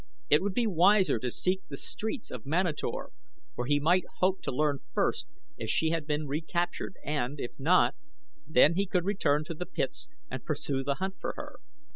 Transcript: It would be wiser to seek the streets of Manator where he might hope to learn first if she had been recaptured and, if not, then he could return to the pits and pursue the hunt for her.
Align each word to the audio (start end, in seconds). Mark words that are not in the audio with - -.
It 0.31 0.41
would 0.41 0.55
be 0.55 0.65
wiser 0.65 1.19
to 1.19 1.29
seek 1.29 1.61
the 1.69 1.77
streets 1.77 2.31
of 2.31 2.43
Manator 2.43 3.11
where 3.53 3.67
he 3.67 3.79
might 3.79 4.05
hope 4.17 4.41
to 4.41 4.51
learn 4.51 4.79
first 4.95 5.27
if 5.59 5.69
she 5.69 5.91
had 5.91 6.07
been 6.07 6.25
recaptured 6.25 6.95
and, 7.05 7.39
if 7.39 7.51
not, 7.59 7.93
then 8.47 8.73
he 8.73 8.87
could 8.87 9.05
return 9.05 9.43
to 9.43 9.53
the 9.53 9.67
pits 9.67 10.09
and 10.31 10.43
pursue 10.43 10.83
the 10.83 10.95
hunt 10.95 11.17
for 11.19 11.35
her. 11.37 11.59